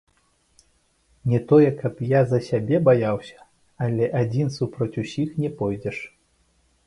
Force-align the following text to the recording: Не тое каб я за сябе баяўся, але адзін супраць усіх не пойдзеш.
Не 1.31 1.39
тое 1.51 1.67
каб 1.81 1.99
я 2.13 2.21
за 2.31 2.39
сябе 2.49 2.77
баяўся, 2.87 3.37
але 3.87 4.05
адзін 4.21 4.47
супраць 4.61 4.95
усіх 5.03 5.29
не 5.45 5.49
пойдзеш. 5.61 5.97